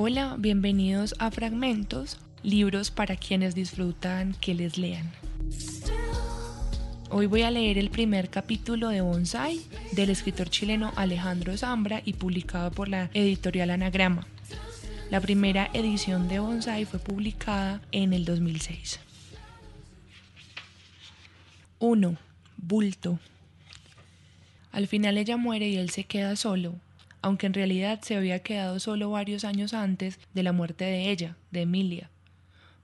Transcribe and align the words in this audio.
Hola, 0.00 0.36
bienvenidos 0.38 1.16
a 1.18 1.28
Fragmentos, 1.32 2.18
libros 2.44 2.92
para 2.92 3.16
quienes 3.16 3.56
disfrutan 3.56 4.32
que 4.40 4.54
les 4.54 4.78
lean. 4.78 5.10
Hoy 7.10 7.26
voy 7.26 7.42
a 7.42 7.50
leer 7.50 7.78
el 7.78 7.90
primer 7.90 8.30
capítulo 8.30 8.90
de 8.90 9.00
Bonsai 9.00 9.60
del 9.90 10.10
escritor 10.10 10.50
chileno 10.50 10.92
Alejandro 10.94 11.56
Zambra 11.56 12.00
y 12.04 12.12
publicado 12.12 12.70
por 12.70 12.88
la 12.88 13.10
editorial 13.12 13.70
Anagrama. 13.70 14.24
La 15.10 15.20
primera 15.20 15.68
edición 15.72 16.28
de 16.28 16.38
Bonsai 16.38 16.84
fue 16.84 17.00
publicada 17.00 17.82
en 17.90 18.12
el 18.12 18.24
2006. 18.24 19.00
1. 21.80 22.16
Bulto. 22.56 23.18
Al 24.70 24.86
final 24.86 25.18
ella 25.18 25.36
muere 25.36 25.68
y 25.68 25.76
él 25.76 25.90
se 25.90 26.04
queda 26.04 26.36
solo, 26.36 26.76
aunque 27.22 27.46
en 27.46 27.54
realidad 27.54 28.00
se 28.02 28.16
había 28.16 28.40
quedado 28.40 28.78
solo 28.80 29.10
varios 29.10 29.44
años 29.44 29.74
antes 29.74 30.18
de 30.34 30.42
la 30.42 30.52
muerte 30.52 30.84
de 30.84 31.10
ella, 31.10 31.36
de 31.50 31.62
Emilia. 31.62 32.10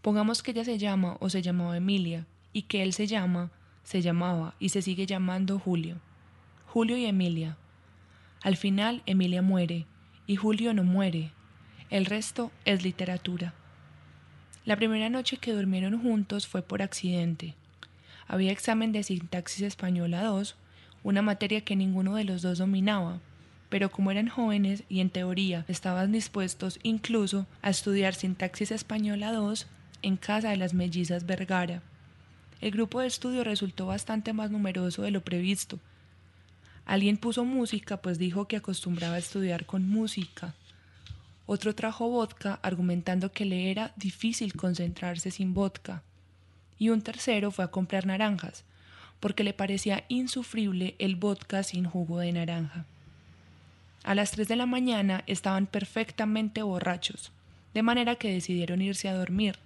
Pongamos 0.03 0.43
que 0.43 0.51
ella 0.51 0.65
se 0.65 0.79
llama 0.79 1.17
o 1.21 1.31
se 1.31 1.43
llamaba 1.43 1.77
Emilia, 1.77 2.27
y 2.53 2.63
que 2.63 2.83
él 2.83 2.93
se 2.93 3.07
llama, 3.07 3.51
se 3.83 4.03
llamaba 4.03 4.55
y 4.59 4.71
se 4.71 4.83
sigue 4.83 5.07
llamando 5.07 5.59
Julio. 5.59 5.97
Julio 6.67 6.97
y 6.97 7.07
Emilia. 7.07 7.57
Al 8.43 8.57
final 8.57 9.03
Emilia 9.07 9.43
muere, 9.43 9.87
y 10.27 10.37
Julio 10.37 10.75
no 10.75 10.85
muere. 10.85 11.33
El 11.91 12.07
resto 12.07 12.51
es 12.65 12.83
literatura. 12.83 13.55
La 14.65 14.77
primera 14.77 15.11
noche 15.11 15.37
que 15.37 15.53
durmieron 15.53 16.01
juntos 16.01 16.47
fue 16.47 16.63
por 16.63 16.81
accidente. 16.81 17.55
Había 18.27 18.53
examen 18.53 18.93
de 18.93 19.03
sintaxis 19.03 19.63
española 19.63 20.23
2, 20.25 20.57
una 21.03 21.21
materia 21.21 21.61
que 21.61 21.77
ninguno 21.77 22.15
de 22.15 22.25
los 22.25 22.41
dos 22.41 22.59
dominaba, 22.59 23.21
pero 23.75 23.91
como 23.91 24.13
eran 24.13 24.29
jóvenes 24.29 24.85
y 24.89 25.01
en 25.01 25.11
teoría 25.11 25.65
estaban 25.67 26.13
dispuestos 26.13 26.79
incluso 26.85 27.45
a 27.61 27.71
estudiar 27.71 28.15
sintaxis 28.15 28.71
española 28.71 29.33
2 29.33 29.67
en 30.03 30.17
casa 30.17 30.51
de 30.51 30.57
las 30.57 30.75
mellizas 30.75 31.27
Vergara. 31.27 31.83
El 32.61 32.71
grupo 32.71 33.01
de 33.01 33.09
estudio 33.09 33.43
resultó 33.43 33.87
bastante 33.87 34.33
más 34.33 34.53
numeroso 34.53 35.03
de 35.03 35.11
lo 35.11 35.23
previsto. 35.25 35.81
Alguien 36.87 37.17
puso 37.17 37.45
música, 37.45 37.97
pues 37.97 38.17
dijo 38.17 38.47
que 38.47 38.55
acostumbraba 38.55 39.17
a 39.17 39.19
estudiar 39.19 39.67
con 39.67 39.89
música. 39.89 40.55
Otro 41.45 41.75
trajo 41.75 42.09
vodka, 42.09 42.61
argumentando 42.63 43.33
que 43.33 43.45
le 43.45 43.73
era 43.73 43.93
difícil 43.97 44.53
concentrarse 44.55 45.33
sin 45.33 45.53
vodka. 45.53 46.05
Y 46.79 46.91
un 46.91 47.03
tercero 47.03 47.51
fue 47.51 47.65
a 47.65 47.73
comprar 47.73 48.07
naranjas, 48.07 48.63
porque 49.19 49.43
le 49.43 49.53
parecía 49.53 50.05
insufrible 50.07 50.95
el 51.01 51.17
vodka 51.17 51.65
sin 51.65 51.87
jugo 51.87 52.21
de 52.21 52.31
naranja. 52.31 52.87
A 54.05 54.15
las 54.15 54.33
tres 54.33 54.49
de 54.49 54.57
la 54.57 54.67
mañana 54.67 55.25
estaban 55.27 55.67
perfectamente 55.67 56.63
borrachos, 56.63 57.33
de 57.73 57.83
manera 57.83 58.17
que 58.17 58.31
decidieron 58.31 58.83
irse 58.83 59.09
a 59.09 59.15
dormir. 59.15 59.59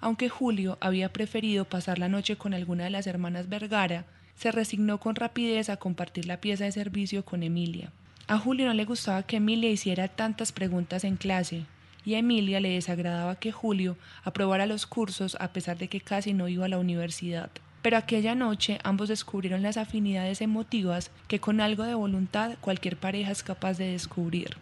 Aunque 0.00 0.30
Julio 0.30 0.78
había 0.80 1.12
preferido 1.12 1.66
pasar 1.66 1.98
la 1.98 2.08
noche 2.08 2.36
con 2.36 2.54
alguna 2.54 2.84
de 2.84 2.90
las 2.90 3.06
hermanas 3.06 3.50
Vergara, 3.50 4.06
se 4.36 4.52
resignó 4.52 4.98
con 4.98 5.16
rapidez 5.16 5.68
a 5.68 5.76
compartir 5.76 6.24
la 6.24 6.40
pieza 6.40 6.64
de 6.64 6.72
servicio 6.72 7.26
con 7.26 7.42
Emilia. 7.42 7.92
A 8.26 8.38
Julio 8.38 8.64
no 8.66 8.72
le 8.72 8.86
gustaba 8.86 9.22
que 9.24 9.36
Emilia 9.36 9.70
hiciera 9.70 10.08
tantas 10.08 10.50
preguntas 10.50 11.04
en 11.04 11.16
clase, 11.16 11.66
y 12.06 12.14
a 12.14 12.20
Emilia 12.20 12.60
le 12.60 12.70
desagradaba 12.70 13.36
que 13.36 13.52
Julio 13.52 13.98
aprobara 14.24 14.64
los 14.64 14.86
cursos 14.86 15.36
a 15.40 15.52
pesar 15.52 15.76
de 15.76 15.88
que 15.88 16.00
casi 16.00 16.32
no 16.32 16.48
iba 16.48 16.64
a 16.64 16.68
la 16.68 16.78
universidad. 16.78 17.50
Pero 17.82 17.96
aquella 17.96 18.34
noche 18.34 18.78
ambos 18.82 19.08
descubrieron 19.08 19.62
las 19.62 19.76
afinidades 19.76 20.40
emotivas 20.40 21.10
que 21.28 21.38
con 21.38 21.60
algo 21.60 21.84
de 21.84 21.94
voluntad 21.94 22.56
cualquier 22.60 22.96
pareja 22.96 23.30
es 23.30 23.42
capaz 23.42 23.78
de 23.78 23.92
descubrir. 23.92 24.56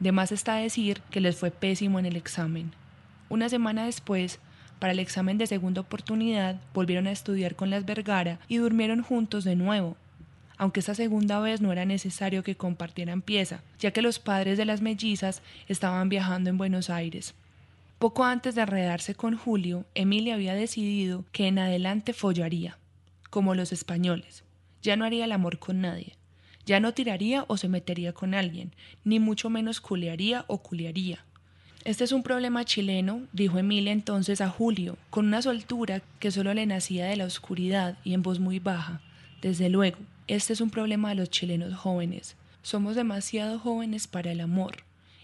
De 0.00 0.12
más 0.12 0.32
está 0.32 0.56
decir 0.56 1.00
que 1.10 1.20
les 1.20 1.36
fue 1.36 1.50
pésimo 1.50 1.98
en 1.98 2.06
el 2.06 2.16
examen. 2.16 2.72
Una 3.28 3.48
semana 3.48 3.84
después, 3.84 4.40
para 4.78 4.92
el 4.92 4.98
examen 4.98 5.38
de 5.38 5.46
segunda 5.46 5.82
oportunidad, 5.82 6.60
volvieron 6.74 7.06
a 7.06 7.12
estudiar 7.12 7.54
con 7.54 7.70
las 7.70 7.84
Vergara 7.84 8.40
y 8.48 8.56
durmieron 8.56 9.02
juntos 9.02 9.44
de 9.44 9.54
nuevo, 9.54 9.96
aunque 10.58 10.80
esta 10.80 10.94
segunda 10.94 11.38
vez 11.38 11.60
no 11.60 11.70
era 11.70 11.84
necesario 11.84 12.42
que 12.42 12.56
compartieran 12.56 13.22
pieza, 13.22 13.62
ya 13.78 13.92
que 13.92 14.02
los 14.02 14.18
padres 14.18 14.58
de 14.58 14.64
las 14.64 14.80
mellizas 14.80 15.42
estaban 15.68 16.08
viajando 16.08 16.50
en 16.50 16.58
Buenos 16.58 16.90
Aires. 16.90 17.34
Poco 18.02 18.24
antes 18.24 18.56
de 18.56 18.62
arredarse 18.62 19.14
con 19.14 19.36
Julio, 19.36 19.84
Emilia 19.94 20.34
había 20.34 20.54
decidido 20.54 21.24
que 21.30 21.46
en 21.46 21.60
adelante 21.60 22.12
follaría, 22.12 22.76
como 23.30 23.54
los 23.54 23.70
españoles. 23.70 24.42
Ya 24.82 24.96
no 24.96 25.04
haría 25.04 25.24
el 25.24 25.30
amor 25.30 25.60
con 25.60 25.80
nadie. 25.80 26.16
Ya 26.66 26.80
no 26.80 26.94
tiraría 26.94 27.44
o 27.46 27.56
se 27.56 27.68
metería 27.68 28.12
con 28.12 28.34
alguien, 28.34 28.74
ni 29.04 29.20
mucho 29.20 29.50
menos 29.50 29.80
culearía 29.80 30.44
o 30.48 30.58
culearía. 30.58 31.24
Este 31.84 32.02
es 32.02 32.10
un 32.10 32.24
problema 32.24 32.64
chileno, 32.64 33.28
dijo 33.32 33.60
Emilia 33.60 33.92
entonces 33.92 34.40
a 34.40 34.48
Julio, 34.48 34.98
con 35.10 35.26
una 35.26 35.40
soltura 35.40 36.02
que 36.18 36.32
solo 36.32 36.54
le 36.54 36.66
nacía 36.66 37.06
de 37.06 37.14
la 37.14 37.26
oscuridad 37.26 37.98
y 38.02 38.14
en 38.14 38.22
voz 38.22 38.40
muy 38.40 38.58
baja. 38.58 39.00
Desde 39.42 39.68
luego, 39.68 39.98
este 40.26 40.54
es 40.54 40.60
un 40.60 40.70
problema 40.70 41.10
de 41.10 41.14
los 41.14 41.30
chilenos 41.30 41.72
jóvenes. 41.76 42.34
Somos 42.62 42.96
demasiado 42.96 43.60
jóvenes 43.60 44.08
para 44.08 44.32
el 44.32 44.40
amor. 44.40 44.78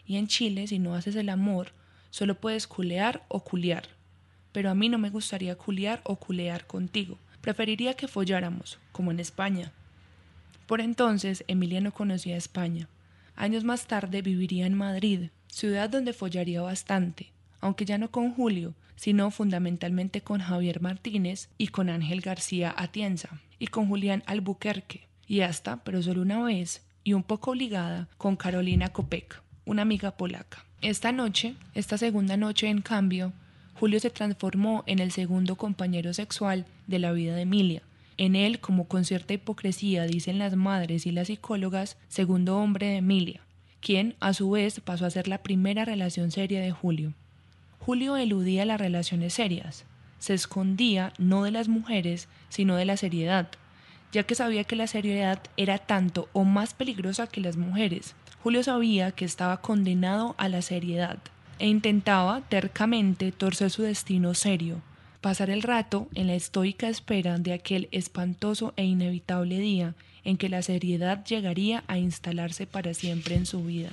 Y 0.06 0.14
en 0.14 0.28
Chile, 0.28 0.68
si 0.68 0.78
no 0.78 0.94
haces 0.94 1.16
el 1.16 1.28
amor, 1.28 1.72
Solo 2.10 2.34
puedes 2.34 2.66
culear 2.66 3.24
o 3.28 3.44
culiar. 3.44 3.88
Pero 4.52 4.70
a 4.70 4.74
mí 4.74 4.88
no 4.88 4.98
me 4.98 5.10
gustaría 5.10 5.56
culiar 5.56 6.00
o 6.04 6.16
culear 6.16 6.66
contigo. 6.66 7.18
Preferiría 7.40 7.94
que 7.94 8.08
folláramos, 8.08 8.78
como 8.92 9.10
en 9.10 9.20
España. 9.20 9.72
Por 10.66 10.80
entonces, 10.80 11.44
Emilia 11.48 11.80
no 11.80 11.92
conocía 11.92 12.36
España. 12.36 12.88
Años 13.36 13.64
más 13.64 13.86
tarde 13.86 14.20
viviría 14.20 14.66
en 14.66 14.74
Madrid, 14.74 15.30
ciudad 15.46 15.88
donde 15.88 16.12
follaría 16.12 16.60
bastante, 16.60 17.32
aunque 17.60 17.84
ya 17.84 17.98
no 17.98 18.10
con 18.10 18.34
Julio, 18.34 18.74
sino 18.96 19.30
fundamentalmente 19.30 20.22
con 20.22 20.40
Javier 20.40 20.80
Martínez 20.80 21.48
y 21.56 21.68
con 21.68 21.88
Ángel 21.88 22.20
García 22.20 22.74
Atienza, 22.76 23.40
y 23.58 23.68
con 23.68 23.88
Julián 23.88 24.24
Albuquerque, 24.26 25.06
y 25.26 25.40
hasta, 25.40 25.84
pero 25.84 26.02
solo 26.02 26.22
una 26.22 26.42
vez, 26.42 26.84
y 27.04 27.12
un 27.12 27.22
poco 27.22 27.52
obligada, 27.52 28.08
con 28.18 28.36
Carolina 28.36 28.92
Kopek, 28.92 29.40
una 29.64 29.82
amiga 29.82 30.16
polaca. 30.16 30.64
Esta 30.80 31.10
noche, 31.10 31.56
esta 31.74 31.98
segunda 31.98 32.36
noche, 32.36 32.68
en 32.68 32.82
cambio, 32.82 33.32
Julio 33.74 33.98
se 33.98 34.10
transformó 34.10 34.84
en 34.86 35.00
el 35.00 35.10
segundo 35.10 35.56
compañero 35.56 36.14
sexual 36.14 36.66
de 36.86 37.00
la 37.00 37.10
vida 37.10 37.34
de 37.34 37.42
Emilia. 37.42 37.82
En 38.16 38.36
él, 38.36 38.60
como 38.60 38.86
con 38.86 39.04
cierta 39.04 39.34
hipocresía 39.34 40.04
dicen 40.04 40.38
las 40.38 40.54
madres 40.54 41.04
y 41.04 41.10
las 41.10 41.26
psicólogas, 41.26 41.96
segundo 42.06 42.58
hombre 42.58 42.86
de 42.86 42.96
Emilia, 42.98 43.40
quien 43.80 44.14
a 44.20 44.32
su 44.32 44.50
vez 44.50 44.78
pasó 44.78 45.04
a 45.04 45.10
ser 45.10 45.26
la 45.26 45.38
primera 45.38 45.84
relación 45.84 46.30
seria 46.30 46.60
de 46.60 46.70
Julio. 46.70 47.12
Julio 47.80 48.16
eludía 48.16 48.64
las 48.64 48.80
relaciones 48.80 49.34
serias, 49.34 49.84
se 50.20 50.34
escondía 50.34 51.12
no 51.18 51.42
de 51.42 51.50
las 51.50 51.66
mujeres, 51.66 52.28
sino 52.50 52.76
de 52.76 52.84
la 52.84 52.96
seriedad, 52.96 53.48
ya 54.12 54.22
que 54.22 54.36
sabía 54.36 54.62
que 54.62 54.76
la 54.76 54.86
seriedad 54.86 55.40
era 55.56 55.78
tanto 55.78 56.28
o 56.32 56.44
más 56.44 56.72
peligrosa 56.72 57.26
que 57.26 57.40
las 57.40 57.56
mujeres, 57.56 58.14
Julio 58.42 58.62
sabía 58.62 59.10
que 59.10 59.24
estaba 59.24 59.60
condenado 59.60 60.36
a 60.38 60.48
la 60.48 60.62
seriedad 60.62 61.18
e 61.58 61.66
intentaba 61.66 62.40
tercamente 62.42 63.32
torcer 63.32 63.70
su 63.70 63.82
destino 63.82 64.32
serio, 64.34 64.80
pasar 65.20 65.50
el 65.50 65.62
rato 65.62 66.08
en 66.14 66.28
la 66.28 66.34
estoica 66.34 66.88
espera 66.88 67.38
de 67.38 67.52
aquel 67.52 67.88
espantoso 67.90 68.74
e 68.76 68.84
inevitable 68.84 69.58
día 69.58 69.96
en 70.22 70.36
que 70.36 70.48
la 70.48 70.62
seriedad 70.62 71.24
llegaría 71.24 71.82
a 71.88 71.98
instalarse 71.98 72.68
para 72.68 72.94
siempre 72.94 73.34
en 73.34 73.44
su 73.44 73.64
vida. 73.64 73.90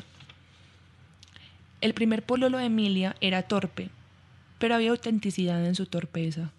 El 1.82 1.96
primer 1.96 2.24
pololo 2.24 2.60
de 2.60 2.66
Emilia 2.66 3.16
era 3.22 3.44
torpe, 3.44 3.90
pero 4.60 4.76
había 4.76 4.92
autenticidad 4.92 5.66
en 5.66 5.74
su 5.74 5.88
torpeza. 5.88 6.52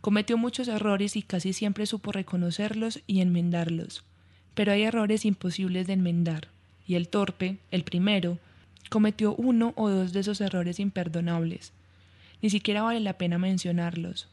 Cometió 0.00 0.38
muchos 0.38 0.68
errores 0.68 1.16
y 1.16 1.22
casi 1.22 1.52
siempre 1.52 1.86
supo 1.86 2.12
reconocerlos 2.12 3.00
y 3.08 3.22
enmendarlos, 3.22 4.04
pero 4.54 4.70
hay 4.70 4.82
errores 4.84 5.24
imposibles 5.24 5.88
de 5.88 5.94
enmendar 5.94 6.53
y 6.86 6.94
el 6.94 7.08
torpe, 7.08 7.58
el 7.70 7.84
primero, 7.84 8.38
cometió 8.90 9.34
uno 9.34 9.72
o 9.76 9.88
dos 9.88 10.12
de 10.12 10.20
esos 10.20 10.40
errores 10.40 10.78
imperdonables. 10.78 11.72
Ni 12.42 12.50
siquiera 12.50 12.82
vale 12.82 13.00
la 13.00 13.14
pena 13.18 13.38
mencionarlos. 13.38 14.28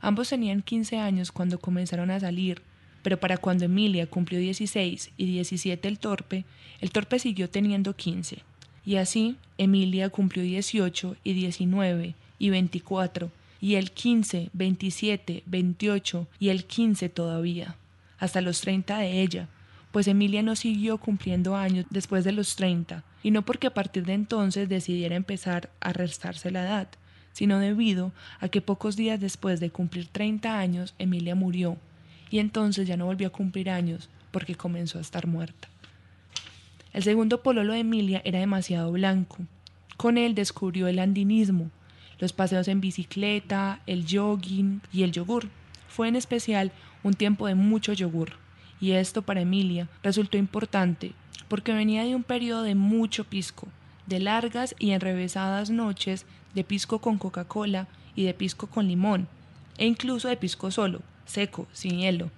Ambos 0.00 0.28
tenían 0.28 0.62
15 0.62 0.98
años 0.98 1.32
cuando 1.32 1.58
comenzaron 1.58 2.10
a 2.10 2.20
salir, 2.20 2.60
pero 3.02 3.18
para 3.18 3.38
cuando 3.38 3.64
Emilia 3.64 4.06
cumplió 4.06 4.38
16 4.38 5.12
y 5.16 5.26
17 5.26 5.88
el 5.88 5.98
torpe, 5.98 6.44
el 6.80 6.90
torpe 6.90 7.18
siguió 7.18 7.48
teniendo 7.48 7.96
15. 7.96 8.38
Y 8.84 8.96
así, 8.96 9.36
Emilia 9.56 10.10
cumplió 10.10 10.42
18 10.42 11.16
y 11.24 11.32
19 11.32 12.14
y 12.38 12.50
24, 12.50 13.30
y 13.60 13.76
el 13.76 13.92
15, 13.92 14.50
27, 14.52 15.42
28 15.46 16.26
y 16.38 16.50
el 16.50 16.64
15 16.64 17.08
todavía, 17.08 17.76
hasta 18.18 18.42
los 18.42 18.60
30 18.60 18.98
de 18.98 19.22
ella, 19.22 19.48
pues 19.94 20.08
Emilia 20.08 20.42
no 20.42 20.56
siguió 20.56 20.98
cumpliendo 20.98 21.54
años 21.54 21.86
después 21.88 22.24
de 22.24 22.32
los 22.32 22.56
30, 22.56 23.04
y 23.22 23.30
no 23.30 23.42
porque 23.42 23.68
a 23.68 23.74
partir 23.74 24.04
de 24.04 24.14
entonces 24.14 24.68
decidiera 24.68 25.14
empezar 25.14 25.70
a 25.78 25.92
restarse 25.92 26.50
la 26.50 26.62
edad, 26.62 26.88
sino 27.32 27.60
debido 27.60 28.10
a 28.40 28.48
que 28.48 28.60
pocos 28.60 28.96
días 28.96 29.20
después 29.20 29.60
de 29.60 29.70
cumplir 29.70 30.08
30 30.08 30.58
años 30.58 30.96
Emilia 30.98 31.36
murió, 31.36 31.76
y 32.28 32.40
entonces 32.40 32.88
ya 32.88 32.96
no 32.96 33.06
volvió 33.06 33.28
a 33.28 33.30
cumplir 33.30 33.70
años 33.70 34.10
porque 34.32 34.56
comenzó 34.56 34.98
a 34.98 35.00
estar 35.00 35.28
muerta. 35.28 35.68
El 36.92 37.04
segundo 37.04 37.44
pololo 37.44 37.72
de 37.72 37.78
Emilia 37.78 38.20
era 38.24 38.40
demasiado 38.40 38.90
blanco, 38.90 39.46
Con 39.96 40.18
él 40.18 40.34
descubrió 40.34 40.88
el 40.88 40.98
andinismo, 40.98 41.70
los 42.18 42.32
paseos 42.32 42.66
en 42.66 42.80
bicicleta, 42.80 43.80
el 43.86 44.04
jogging 44.10 44.80
y 44.92 45.04
el 45.04 45.12
yogur. 45.12 45.50
Fue 45.86 46.08
en 46.08 46.16
especial 46.16 46.72
un 47.04 47.14
tiempo 47.14 47.46
de 47.46 47.54
mucho 47.54 47.92
yogur, 47.92 48.42
y 48.80 48.92
esto 48.92 49.22
para 49.22 49.42
Emilia 49.42 49.88
resultó 50.02 50.36
importante 50.36 51.12
porque 51.48 51.72
venía 51.72 52.04
de 52.04 52.14
un 52.14 52.22
periodo 52.22 52.62
de 52.62 52.74
mucho 52.74 53.24
pisco, 53.24 53.68
de 54.06 54.20
largas 54.20 54.74
y 54.78 54.90
enrevesadas 54.90 55.70
noches 55.70 56.26
de 56.54 56.64
pisco 56.64 57.00
con 57.00 57.18
Coca-Cola 57.18 57.88
y 58.14 58.24
de 58.24 58.34
pisco 58.34 58.66
con 58.66 58.88
limón, 58.88 59.28
e 59.76 59.86
incluso 59.86 60.28
de 60.28 60.36
pisco 60.36 60.70
solo, 60.70 61.00
seco, 61.24 61.66
sin 61.72 61.98
hielo. 61.98 62.30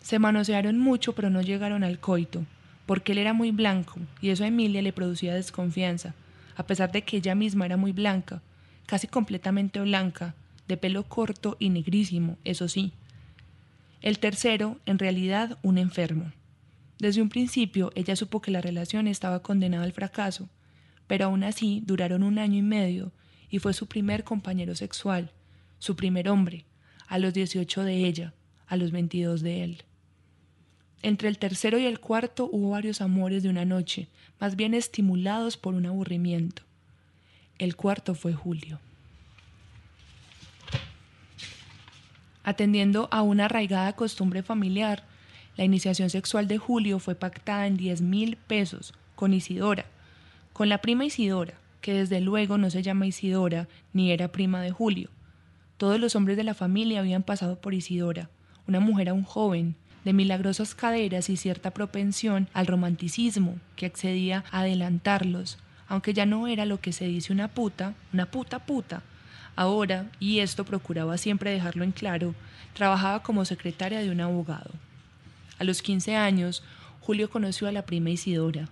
Se 0.00 0.18
manosearon 0.18 0.78
mucho 0.78 1.14
pero 1.14 1.30
no 1.30 1.42
llegaron 1.42 1.84
al 1.84 1.98
coito, 1.98 2.44
porque 2.86 3.12
él 3.12 3.18
era 3.18 3.32
muy 3.32 3.52
blanco 3.52 4.00
y 4.20 4.30
eso 4.30 4.44
a 4.44 4.48
Emilia 4.48 4.82
le 4.82 4.92
producía 4.92 5.34
desconfianza, 5.34 6.14
a 6.56 6.66
pesar 6.66 6.92
de 6.92 7.02
que 7.02 7.18
ella 7.18 7.34
misma 7.34 7.66
era 7.66 7.76
muy 7.76 7.92
blanca, 7.92 8.42
casi 8.86 9.06
completamente 9.06 9.80
blanca, 9.80 10.34
de 10.68 10.76
pelo 10.76 11.04
corto 11.04 11.56
y 11.58 11.70
negrísimo, 11.70 12.36
eso 12.44 12.68
sí. 12.68 12.92
El 14.02 14.18
tercero, 14.18 14.80
en 14.84 14.98
realidad, 14.98 15.58
un 15.62 15.78
enfermo. 15.78 16.32
Desde 16.98 17.22
un 17.22 17.28
principio 17.28 17.92
ella 17.94 18.16
supo 18.16 18.42
que 18.42 18.50
la 18.50 18.60
relación 18.60 19.06
estaba 19.06 19.42
condenada 19.42 19.84
al 19.84 19.92
fracaso, 19.92 20.48
pero 21.06 21.26
aún 21.26 21.44
así 21.44 21.82
duraron 21.86 22.24
un 22.24 22.40
año 22.40 22.58
y 22.58 22.62
medio 22.62 23.12
y 23.48 23.60
fue 23.60 23.72
su 23.72 23.86
primer 23.86 24.24
compañero 24.24 24.74
sexual, 24.74 25.30
su 25.78 25.94
primer 25.94 26.28
hombre, 26.28 26.64
a 27.06 27.18
los 27.18 27.32
18 27.32 27.84
de 27.84 28.06
ella, 28.06 28.34
a 28.66 28.76
los 28.76 28.90
22 28.90 29.42
de 29.42 29.62
él. 29.62 29.84
Entre 31.02 31.28
el 31.28 31.38
tercero 31.38 31.78
y 31.78 31.86
el 31.86 32.00
cuarto 32.00 32.48
hubo 32.50 32.70
varios 32.70 33.00
amores 33.00 33.44
de 33.44 33.50
una 33.50 33.64
noche, 33.64 34.08
más 34.40 34.56
bien 34.56 34.74
estimulados 34.74 35.56
por 35.56 35.74
un 35.74 35.86
aburrimiento. 35.86 36.62
El 37.58 37.76
cuarto 37.76 38.14
fue 38.16 38.32
Julio. 38.32 38.80
Atendiendo 42.44 43.08
a 43.10 43.22
una 43.22 43.44
arraigada 43.44 43.92
costumbre 43.94 44.42
familiar, 44.42 45.04
la 45.56 45.64
iniciación 45.64 46.10
sexual 46.10 46.48
de 46.48 46.58
Julio 46.58 46.98
fue 46.98 47.14
pactada 47.14 47.66
en 47.66 47.76
diez 47.76 48.00
mil 48.00 48.36
pesos 48.36 48.94
con 49.14 49.32
Isidora, 49.34 49.86
con 50.52 50.68
la 50.68 50.78
prima 50.78 51.04
Isidora, 51.04 51.54
que 51.80 51.94
desde 51.94 52.20
luego 52.20 52.58
no 52.58 52.70
se 52.70 52.82
llama 52.82 53.06
Isidora 53.06 53.68
ni 53.92 54.10
era 54.12 54.28
prima 54.28 54.60
de 54.60 54.70
Julio. 54.70 55.10
Todos 55.76 56.00
los 56.00 56.16
hombres 56.16 56.36
de 56.36 56.44
la 56.44 56.54
familia 56.54 57.00
habían 57.00 57.22
pasado 57.22 57.60
por 57.60 57.74
Isidora, 57.74 58.30
una 58.66 58.80
mujer 58.80 59.08
aún 59.08 59.24
joven, 59.24 59.76
de 60.04 60.12
milagrosas 60.12 60.74
caderas 60.74 61.30
y 61.30 61.36
cierta 61.36 61.70
propensión 61.70 62.48
al 62.52 62.66
romanticismo 62.66 63.56
que 63.76 63.86
accedía 63.86 64.44
a 64.50 64.60
adelantarlos, 64.60 65.58
aunque 65.86 66.12
ya 66.12 66.26
no 66.26 66.48
era 66.48 66.66
lo 66.66 66.80
que 66.80 66.92
se 66.92 67.06
dice 67.06 67.32
una 67.32 67.48
puta, 67.48 67.94
una 68.12 68.26
puta 68.26 68.60
puta. 68.60 69.02
Ahora, 69.54 70.10
y 70.18 70.38
esto 70.38 70.64
procuraba 70.64 71.18
siempre 71.18 71.50
dejarlo 71.50 71.84
en 71.84 71.92
claro, 71.92 72.34
trabajaba 72.74 73.22
como 73.22 73.44
secretaria 73.44 74.00
de 74.00 74.10
un 74.10 74.20
abogado. 74.20 74.70
A 75.58 75.64
los 75.64 75.82
15 75.82 76.16
años, 76.16 76.62
Julio 77.00 77.28
conoció 77.28 77.68
a 77.68 77.72
la 77.72 77.82
prima 77.84 78.10
Isidora 78.10 78.68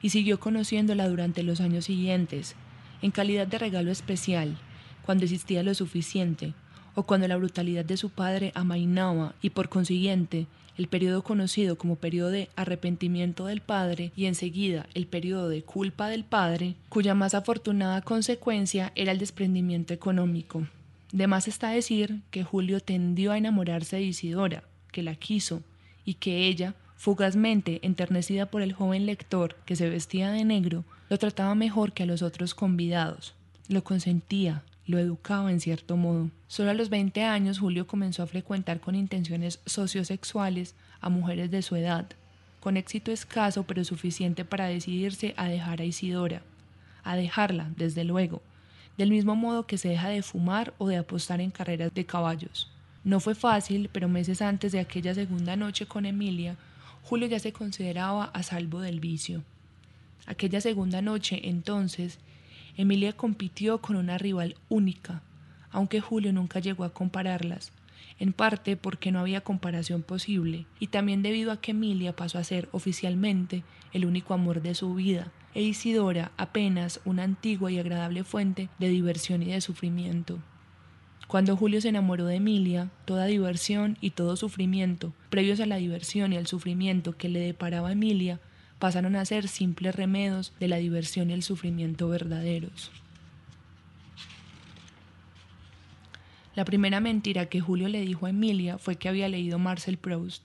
y 0.00 0.10
siguió 0.10 0.38
conociéndola 0.38 1.08
durante 1.08 1.42
los 1.42 1.60
años 1.60 1.86
siguientes, 1.86 2.54
en 3.02 3.10
calidad 3.10 3.46
de 3.46 3.58
regalo 3.58 3.90
especial, 3.90 4.56
cuando 5.04 5.24
existía 5.24 5.62
lo 5.62 5.74
suficiente, 5.74 6.54
o 6.94 7.04
cuando 7.04 7.28
la 7.28 7.36
brutalidad 7.36 7.84
de 7.84 7.96
su 7.96 8.10
padre 8.10 8.52
amainaba 8.54 9.34
y 9.42 9.50
por 9.50 9.68
consiguiente 9.68 10.46
el 10.78 10.88
periodo 10.88 11.22
conocido 11.22 11.76
como 11.76 11.96
periodo 11.96 12.30
de 12.30 12.48
arrepentimiento 12.56 13.46
del 13.46 13.60
padre 13.60 14.12
y 14.16 14.26
enseguida 14.26 14.86
el 14.94 15.06
periodo 15.06 15.48
de 15.48 15.62
culpa 15.62 16.08
del 16.08 16.24
padre, 16.24 16.74
cuya 16.88 17.14
más 17.14 17.34
afortunada 17.34 18.00
consecuencia 18.02 18.92
era 18.94 19.12
el 19.12 19.18
desprendimiento 19.18 19.92
económico. 19.92 20.66
De 21.12 21.26
más 21.26 21.46
está 21.46 21.68
decir 21.68 22.20
que 22.30 22.42
Julio 22.42 22.80
tendió 22.80 23.32
a 23.32 23.38
enamorarse 23.38 23.96
de 23.96 24.02
Isidora, 24.02 24.64
que 24.90 25.02
la 25.02 25.14
quiso, 25.14 25.62
y 26.04 26.14
que 26.14 26.46
ella, 26.46 26.74
fugazmente 26.96 27.80
enternecida 27.82 28.46
por 28.46 28.62
el 28.62 28.72
joven 28.72 29.06
lector 29.06 29.56
que 29.66 29.76
se 29.76 29.90
vestía 29.90 30.30
de 30.30 30.44
negro, 30.44 30.84
lo 31.10 31.18
trataba 31.18 31.54
mejor 31.54 31.92
que 31.92 32.04
a 32.04 32.06
los 32.06 32.22
otros 32.22 32.54
convidados, 32.54 33.34
lo 33.68 33.84
consentía, 33.84 34.62
lo 34.86 34.98
educaba 34.98 35.50
en 35.50 35.60
cierto 35.60 35.96
modo. 35.96 36.30
Solo 36.48 36.70
a 36.70 36.74
los 36.74 36.88
20 36.88 37.22
años 37.22 37.58
Julio 37.58 37.86
comenzó 37.86 38.22
a 38.22 38.26
frecuentar 38.26 38.80
con 38.80 38.94
intenciones 38.94 39.60
sociosexuales 39.66 40.74
a 41.00 41.08
mujeres 41.08 41.50
de 41.50 41.62
su 41.62 41.76
edad, 41.76 42.06
con 42.60 42.76
éxito 42.76 43.10
escaso 43.10 43.64
pero 43.64 43.84
suficiente 43.84 44.44
para 44.44 44.66
decidirse 44.66 45.34
a 45.36 45.48
dejar 45.48 45.80
a 45.80 45.84
Isidora, 45.84 46.42
a 47.04 47.16
dejarla, 47.16 47.70
desde 47.76 48.04
luego, 48.04 48.42
del 48.98 49.10
mismo 49.10 49.34
modo 49.34 49.66
que 49.66 49.78
se 49.78 49.88
deja 49.88 50.08
de 50.08 50.22
fumar 50.22 50.74
o 50.78 50.88
de 50.88 50.96
apostar 50.96 51.40
en 51.40 51.50
carreras 51.50 51.92
de 51.94 52.06
caballos. 52.06 52.70
No 53.04 53.18
fue 53.18 53.34
fácil, 53.34 53.88
pero 53.92 54.08
meses 54.08 54.42
antes 54.42 54.72
de 54.72 54.80
aquella 54.80 55.14
segunda 55.14 55.56
noche 55.56 55.86
con 55.86 56.06
Emilia, 56.06 56.56
Julio 57.02 57.26
ya 57.26 57.40
se 57.40 57.52
consideraba 57.52 58.26
a 58.26 58.42
salvo 58.42 58.80
del 58.80 59.00
vicio. 59.00 59.42
Aquella 60.26 60.60
segunda 60.60 61.02
noche, 61.02 61.48
entonces, 61.48 62.20
Emilia 62.76 63.12
compitió 63.12 63.78
con 63.78 63.96
una 63.96 64.18
rival 64.18 64.56
única, 64.68 65.22
aunque 65.70 66.00
Julio 66.00 66.32
nunca 66.32 66.60
llegó 66.60 66.84
a 66.84 66.92
compararlas, 66.92 67.72
en 68.18 68.32
parte 68.32 68.76
porque 68.76 69.12
no 69.12 69.20
había 69.20 69.42
comparación 69.42 70.02
posible 70.02 70.66
y 70.78 70.88
también 70.88 71.22
debido 71.22 71.52
a 71.52 71.60
que 71.60 71.72
Emilia 71.72 72.14
pasó 72.14 72.38
a 72.38 72.44
ser 72.44 72.68
oficialmente 72.72 73.62
el 73.92 74.06
único 74.06 74.34
amor 74.34 74.62
de 74.62 74.74
su 74.74 74.94
vida 74.94 75.32
e 75.54 75.62
Isidora 75.62 76.32
apenas 76.36 77.00
una 77.04 77.24
antigua 77.24 77.70
y 77.70 77.78
agradable 77.78 78.24
fuente 78.24 78.68
de 78.78 78.88
diversión 78.88 79.42
y 79.42 79.46
de 79.46 79.60
sufrimiento. 79.60 80.38
Cuando 81.28 81.56
Julio 81.56 81.80
se 81.80 81.88
enamoró 81.88 82.26
de 82.26 82.36
Emilia, 82.36 82.90
toda 83.04 83.26
diversión 83.26 83.96
y 84.00 84.10
todo 84.10 84.36
sufrimiento, 84.36 85.14
previos 85.30 85.60
a 85.60 85.66
la 85.66 85.76
diversión 85.76 86.32
y 86.32 86.36
al 86.36 86.46
sufrimiento 86.46 87.16
que 87.16 87.28
le 87.28 87.40
deparaba 87.40 87.92
Emilia, 87.92 88.40
pasaron 88.82 89.14
a 89.14 89.24
ser 89.24 89.46
simples 89.46 89.94
remedos 89.94 90.52
de 90.58 90.66
la 90.66 90.78
diversión 90.78 91.30
y 91.30 91.34
el 91.34 91.44
sufrimiento 91.44 92.08
verdaderos. 92.08 92.90
La 96.56 96.64
primera 96.64 96.98
mentira 96.98 97.46
que 97.46 97.60
Julio 97.60 97.86
le 97.86 98.00
dijo 98.00 98.26
a 98.26 98.30
Emilia 98.30 98.78
fue 98.78 98.96
que 98.96 99.08
había 99.08 99.28
leído 99.28 99.60
Marcel 99.60 99.98
Proust. 99.98 100.42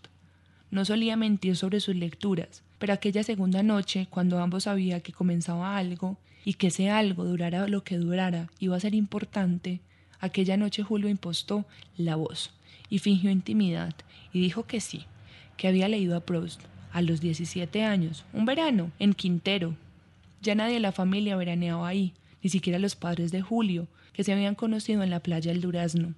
No 0.69 0.85
solía 0.85 1.17
mentir 1.17 1.57
sobre 1.57 1.79
sus 1.79 1.95
lecturas, 1.95 2.61
pero 2.77 2.93
aquella 2.93 3.23
segunda 3.23 3.63
noche, 3.63 4.05
cuando 4.07 4.37
ambos 4.37 4.65
sabía 4.65 4.99
que 4.99 5.13
comenzaba 5.13 5.75
algo 5.75 6.19
y 6.45 6.53
que 6.53 6.67
ese 6.67 6.91
algo 6.91 7.25
durara 7.25 7.67
lo 7.67 7.83
que 7.83 7.97
durara 7.97 8.51
iba 8.59 8.77
a 8.77 8.79
ser 8.79 8.93
importante, 8.93 9.81
Aquella 10.19 10.57
noche 10.57 10.81
Julio 10.81 11.09
impostó 11.09 11.65
la 11.95 12.15
voz 12.15 12.51
y 12.89 12.97
fingió 12.99 13.29
intimidad 13.29 13.93
y 14.33 14.41
dijo 14.41 14.65
que 14.65 14.79
sí, 14.81 15.05
que 15.57 15.67
había 15.67 15.87
leído 15.87 16.17
a 16.17 16.21
Proust 16.21 16.61
a 16.97 17.03
los 17.03 17.21
17 17.21 17.83
años, 17.83 18.25
un 18.33 18.45
verano, 18.45 18.89
en 18.97 19.13
Quintero. 19.13 19.75
Ya 20.41 20.55
nadie 20.55 20.73
de 20.73 20.79
la 20.79 20.91
familia 20.91 21.35
veraneaba 21.35 21.87
ahí, 21.87 22.11
ni 22.41 22.49
siquiera 22.49 22.79
los 22.79 22.95
padres 22.95 23.31
de 23.31 23.43
Julio, 23.43 23.85
que 24.13 24.23
se 24.23 24.33
habían 24.33 24.55
conocido 24.55 25.03
en 25.03 25.11
la 25.11 25.19
playa 25.19 25.51
del 25.51 25.61
Durazno. 25.61 26.15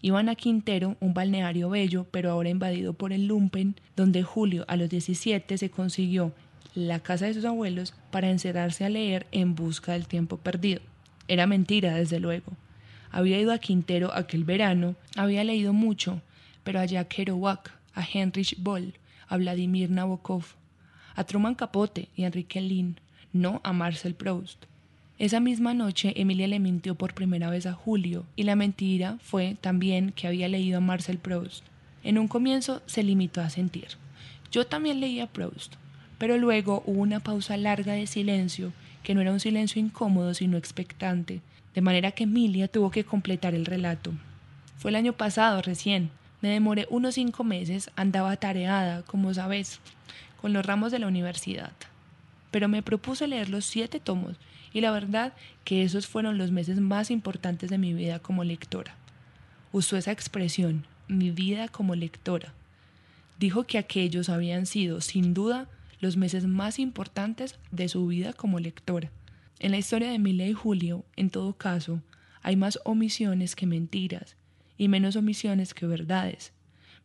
Iban 0.00 0.30
a 0.30 0.34
Quintero, 0.34 0.96
un 1.00 1.12
balneario 1.12 1.68
bello, 1.68 2.06
pero 2.10 2.30
ahora 2.30 2.48
invadido 2.48 2.94
por 2.94 3.12
el 3.12 3.26
lumpen, 3.26 3.74
donde 3.94 4.22
Julio 4.22 4.64
a 4.68 4.76
los 4.76 4.88
17 4.88 5.58
se 5.58 5.68
consiguió 5.68 6.32
la 6.74 7.00
casa 7.00 7.26
de 7.26 7.34
sus 7.34 7.44
abuelos 7.44 7.92
para 8.10 8.30
encerrarse 8.30 8.86
a 8.86 8.88
leer 8.88 9.26
en 9.32 9.54
busca 9.54 9.92
del 9.92 10.06
tiempo 10.06 10.38
perdido. 10.38 10.80
Era 11.28 11.46
mentira, 11.46 11.94
desde 11.94 12.20
luego. 12.20 12.52
Había 13.10 13.38
ido 13.38 13.52
a 13.52 13.58
Quintero 13.58 14.14
aquel 14.14 14.44
verano, 14.44 14.96
había 15.14 15.44
leído 15.44 15.74
mucho, 15.74 16.22
pero 16.64 16.80
a 16.80 16.86
Jack 16.86 17.08
Kerouac, 17.08 17.70
a 17.92 18.02
Heinrich 18.02 18.56
Boll, 18.56 18.94
a 19.28 19.36
Vladimir 19.36 19.90
Nabokov, 19.90 20.44
a 21.14 21.24
Truman 21.24 21.54
Capote 21.54 22.08
y 22.16 22.24
a 22.24 22.26
Enrique 22.26 22.60
Lin, 22.60 23.00
no 23.32 23.60
a 23.64 23.72
Marcel 23.72 24.14
Proust. 24.14 24.64
Esa 25.18 25.40
misma 25.40 25.72
noche 25.72 26.12
Emilia 26.16 26.46
le 26.46 26.60
mintió 26.60 26.94
por 26.94 27.14
primera 27.14 27.48
vez 27.48 27.64
a 27.66 27.72
Julio 27.72 28.26
y 28.36 28.42
la 28.42 28.54
mentira 28.54 29.18
fue 29.22 29.56
también 29.60 30.12
que 30.12 30.26
había 30.26 30.48
leído 30.48 30.78
a 30.78 30.82
Marcel 30.82 31.18
Proust. 31.18 31.64
En 32.02 32.18
un 32.18 32.28
comienzo 32.28 32.82
se 32.86 33.02
limitó 33.02 33.40
a 33.40 33.48
sentir. 33.48 33.88
Yo 34.52 34.66
también 34.66 35.00
leía 35.00 35.26
Proust, 35.26 35.74
pero 36.18 36.36
luego 36.36 36.82
hubo 36.86 37.00
una 37.00 37.20
pausa 37.20 37.56
larga 37.56 37.94
de 37.94 38.06
silencio 38.06 38.72
que 39.02 39.14
no 39.14 39.20
era 39.20 39.32
un 39.32 39.40
silencio 39.40 39.80
incómodo 39.80 40.34
sino 40.34 40.56
expectante, 40.56 41.40
de 41.74 41.80
manera 41.80 42.10
que 42.12 42.24
Emilia 42.24 42.68
tuvo 42.68 42.90
que 42.90 43.04
completar 43.04 43.54
el 43.54 43.64
relato. 43.64 44.12
Fue 44.76 44.90
el 44.90 44.96
año 44.96 45.14
pasado 45.14 45.62
recién. 45.62 46.10
Me 46.42 46.50
demoré 46.50 46.86
unos 46.90 47.14
cinco 47.14 47.44
meses, 47.44 47.90
andaba 47.96 48.36
tareada, 48.36 49.02
como 49.02 49.32
sabes, 49.32 49.80
con 50.40 50.52
los 50.52 50.66
ramos 50.66 50.92
de 50.92 50.98
la 50.98 51.06
universidad. 51.06 51.72
Pero 52.50 52.68
me 52.68 52.82
propuse 52.82 53.26
leer 53.26 53.48
los 53.48 53.64
siete 53.64 54.00
tomos 54.00 54.36
y 54.72 54.80
la 54.80 54.90
verdad 54.90 55.32
que 55.64 55.82
esos 55.82 56.06
fueron 56.06 56.36
los 56.36 56.50
meses 56.50 56.80
más 56.80 57.10
importantes 57.10 57.70
de 57.70 57.78
mi 57.78 57.94
vida 57.94 58.18
como 58.18 58.44
lectora. 58.44 58.94
Usó 59.72 59.96
esa 59.96 60.12
expresión, 60.12 60.86
mi 61.08 61.30
vida 61.30 61.68
como 61.68 61.94
lectora. 61.94 62.52
Dijo 63.38 63.64
que 63.64 63.78
aquellos 63.78 64.28
habían 64.28 64.66
sido, 64.66 65.00
sin 65.00 65.34
duda, 65.34 65.68
los 66.00 66.16
meses 66.16 66.46
más 66.46 66.78
importantes 66.78 67.58
de 67.70 67.88
su 67.88 68.06
vida 68.06 68.32
como 68.32 68.60
lectora. 68.60 69.10
En 69.58 69.70
la 69.70 69.78
historia 69.78 70.08
de 70.08 70.16
Emilia 70.16 70.46
y 70.46 70.52
Julio, 70.52 71.04
en 71.16 71.30
todo 71.30 71.54
caso, 71.54 72.02
hay 72.42 72.56
más 72.56 72.78
omisiones 72.84 73.56
que 73.56 73.66
mentiras 73.66 74.36
y 74.78 74.88
menos 74.88 75.16
omisiones 75.16 75.74
que 75.74 75.86
verdades, 75.86 76.52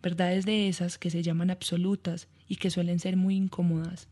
verdades 0.02 0.46
de 0.46 0.68
esas 0.68 0.98
que 0.98 1.10
se 1.10 1.24
llaman 1.24 1.52
absolutas 1.52 2.28
y 2.48 2.58
que 2.58 2.70
suelen 2.70 3.00
ser 3.00 3.18
muy 3.18 3.36
incómodas. 3.36 4.08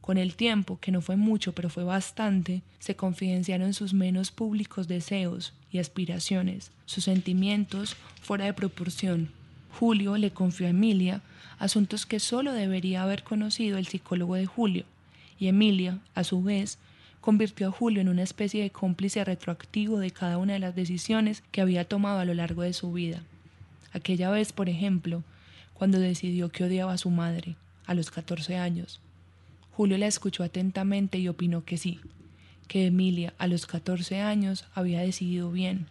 Con 0.00 0.18
el 0.18 0.36
tiempo, 0.36 0.78
que 0.80 0.92
no 0.92 1.00
fue 1.00 1.16
mucho 1.16 1.54
pero 1.54 1.70
fue 1.70 1.82
bastante, 1.82 2.62
se 2.78 2.94
confidenciaron 2.94 3.72
sus 3.72 3.94
menos 3.94 4.30
públicos 4.30 4.86
deseos 4.86 5.54
y 5.72 5.78
aspiraciones, 5.78 6.72
sus 6.84 7.04
sentimientos 7.04 7.96
fuera 8.20 8.44
de 8.44 8.52
proporción. 8.52 9.30
Julio 9.78 10.18
le 10.18 10.30
confió 10.30 10.66
a 10.66 10.70
Emilia 10.70 11.22
asuntos 11.58 12.04
que 12.04 12.20
solo 12.20 12.52
debería 12.52 13.02
haber 13.02 13.22
conocido 13.22 13.78
el 13.78 13.86
psicólogo 13.86 14.34
de 14.34 14.46
Julio, 14.46 14.84
y 15.38 15.48
Emilia, 15.48 15.98
a 16.14 16.22
su 16.22 16.42
vez, 16.42 16.78
convirtió 17.24 17.68
a 17.68 17.70
Julio 17.70 18.02
en 18.02 18.10
una 18.10 18.22
especie 18.22 18.62
de 18.62 18.68
cómplice 18.68 19.24
retroactivo 19.24 19.98
de 19.98 20.10
cada 20.10 20.36
una 20.36 20.52
de 20.52 20.58
las 20.58 20.74
decisiones 20.74 21.42
que 21.52 21.62
había 21.62 21.88
tomado 21.88 22.18
a 22.18 22.26
lo 22.26 22.34
largo 22.34 22.60
de 22.60 22.74
su 22.74 22.92
vida. 22.92 23.22
Aquella 23.94 24.28
vez, 24.28 24.52
por 24.52 24.68
ejemplo, 24.68 25.22
cuando 25.72 25.98
decidió 25.98 26.50
que 26.50 26.64
odiaba 26.64 26.92
a 26.92 26.98
su 26.98 27.08
madre, 27.08 27.56
a 27.86 27.94
los 27.94 28.10
14 28.10 28.58
años. 28.58 29.00
Julio 29.70 29.96
la 29.96 30.06
escuchó 30.06 30.42
atentamente 30.42 31.16
y 31.16 31.28
opinó 31.28 31.64
que 31.64 31.78
sí, 31.78 31.98
que 32.68 32.84
Emilia 32.84 33.32
a 33.38 33.46
los 33.46 33.64
14 33.64 34.20
años 34.20 34.66
había 34.74 35.00
decidido 35.00 35.50
bien, 35.50 35.86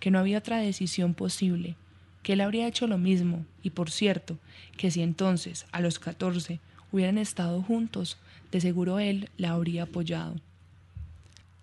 que 0.00 0.10
no 0.10 0.18
había 0.18 0.38
otra 0.38 0.60
decisión 0.60 1.12
posible, 1.12 1.76
que 2.22 2.32
él 2.32 2.40
habría 2.40 2.66
hecho 2.66 2.86
lo 2.86 2.96
mismo, 2.96 3.44
y 3.62 3.68
por 3.68 3.90
cierto, 3.90 4.38
que 4.78 4.90
si 4.90 5.02
entonces, 5.02 5.66
a 5.72 5.82
los 5.82 5.98
14, 5.98 6.58
hubieran 6.90 7.18
estado 7.18 7.60
juntos, 7.60 8.16
de 8.50 8.62
seguro 8.62 8.98
él 8.98 9.28
la 9.36 9.50
habría 9.50 9.82
apoyado. 9.82 10.36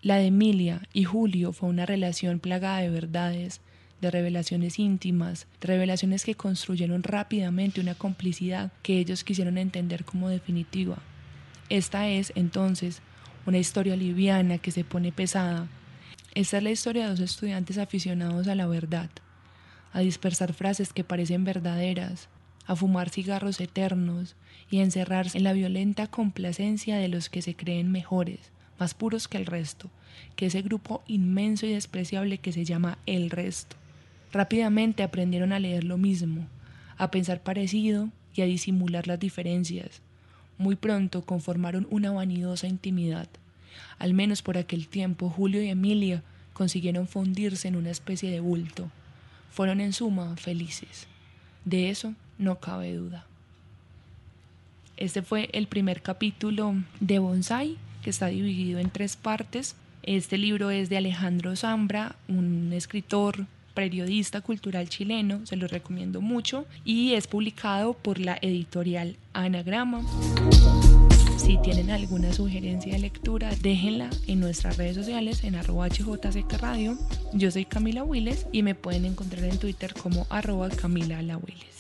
La 0.04 0.18
de 0.18 0.28
Emilia 0.28 0.84
y 0.94 1.06
Julio 1.06 1.54
fue 1.54 1.70
una 1.70 1.88
relación 1.88 2.40
plagada 2.40 2.80
de 2.80 2.90
verdades, 2.90 3.62
de 4.00 4.12
revelaciones 4.12 4.78
íntimas, 4.78 5.48
revelaciones 5.60 6.24
que 6.24 6.36
construyeron 6.36 7.02
rápidamente 7.02 7.82
una 7.82 7.96
complicidad 7.96 8.72
que 8.84 9.00
ellos 9.00 9.24
quisieron 9.24 9.58
entender 9.58 10.06
como 10.06 10.30
definitiva. 10.30 11.00
Esta 11.70 12.08
es, 12.08 12.32
entonces, 12.36 13.02
una 13.48 13.58
historia 13.58 13.96
liviana 13.96 14.60
que 14.60 14.72
se 14.72 14.84
pone 14.84 15.12
pesada. 15.12 15.68
Esta 16.36 16.58
es 16.58 16.64
la 16.64 16.72
historia 16.72 17.04
de 17.06 17.10
dos 17.10 17.20
estudiantes 17.20 17.80
aficionados 17.80 18.48
a 18.48 18.54
la 18.54 18.68
verdad, 18.68 19.10
a 19.94 20.02
dispersar 20.02 20.54
frases 20.54 20.94
que 20.94 21.04
parecen 21.04 21.44
verdaderas, 21.44 22.30
a 22.68 22.76
fumar 22.76 23.10
cigarros 23.10 23.60
eternos 23.60 24.36
y 24.70 24.78
a 24.78 24.84
encerrarse 24.84 25.40
en 25.40 25.44
la 25.46 25.54
violenta 25.54 26.06
complacencia 26.06 26.98
de 26.98 27.08
los 27.08 27.30
que 27.30 27.42
se 27.42 27.56
creen 27.56 27.92
mejores, 27.92 28.52
más 28.80 28.94
puros 28.94 29.28
que 29.28 29.38
el 29.38 29.46
resto, 29.46 29.90
que 30.36 30.48
ese 30.48 30.62
grupo 30.62 31.04
inmenso 31.08 31.66
y 31.66 31.74
despreciable 31.74 32.38
que 32.38 32.52
se 32.52 32.66
llama 32.66 32.98
el 33.06 33.30
resto. 33.30 33.76
Rápidamente 34.32 35.04
aprendieron 35.04 35.54
a 35.54 35.60
leer 35.60 35.84
lo 35.84 35.98
mismo, 35.98 36.48
a 36.98 37.12
pensar 37.12 37.42
parecido 37.42 38.10
y 38.36 38.42
a 38.42 38.46
disimular 38.46 39.08
las 39.08 39.20
diferencias. 39.20 40.02
Muy 40.58 40.76
pronto 40.76 41.24
conformaron 41.24 41.88
una 41.90 42.12
vanidosa 42.12 42.68
intimidad. 42.68 43.28
Al 44.00 44.14
menos 44.14 44.42
por 44.42 44.58
aquel 44.58 44.88
tiempo 44.88 45.30
Julio 45.30 45.62
y 45.62 45.70
Emilia 45.70 46.24
consiguieron 46.54 47.08
fundirse 47.08 47.68
en 47.68 47.76
una 47.76 47.92
especie 47.92 48.32
de 48.32 48.40
bulto. 48.40 48.90
Fueron 49.52 49.82
en 49.82 49.94
suma 49.94 50.36
felices. 50.38 51.08
De 51.66 51.90
eso 51.90 52.14
no 52.38 52.60
cabe 52.60 52.94
duda. 52.94 53.26
Este 54.98 55.22
fue 55.22 55.50
el 55.54 55.68
primer 55.68 56.02
capítulo 56.02 56.76
de 57.00 57.20
Bonsai 57.20 57.78
está 58.10 58.28
dividido 58.28 58.80
en 58.80 58.90
tres 58.90 59.16
partes. 59.16 59.76
Este 60.04 60.38
libro 60.38 60.70
es 60.72 60.90
de 60.90 60.98
Alejandro 60.98 61.56
Zambra, 61.56 62.16
un 62.28 62.72
escritor 62.74 63.46
periodista 63.74 64.42
cultural 64.42 64.90
chileno, 64.90 65.46
se 65.46 65.56
lo 65.56 65.68
recomiendo 65.68 66.20
mucho, 66.20 66.66
y 66.84 67.14
es 67.14 67.28
publicado 67.28 67.94
por 67.94 68.20
la 68.20 68.38
editorial 68.42 69.18
Anagrama. 69.34 70.02
Si 71.38 71.60
tienen 71.62 71.92
alguna 71.92 72.34
sugerencia 72.34 72.94
de 72.94 73.00
lectura, 73.00 73.52
déjenla 73.62 74.10
en 74.26 74.40
nuestras 74.40 74.78
redes 74.78 74.96
sociales 74.96 75.44
en 75.44 75.56
arroba 75.56 75.88
Radio. 76.60 76.98
Yo 77.34 77.52
soy 77.52 77.66
Camila 77.66 78.04
Willes 78.04 78.48
y 78.52 78.64
me 78.64 78.74
pueden 78.74 79.06
encontrar 79.06 79.44
en 79.44 79.60
Twitter 79.60 79.94
como 79.94 80.26
arroba 80.30 80.70
Camila 80.70 81.22
La 81.22 81.38
Willes. 81.38 81.77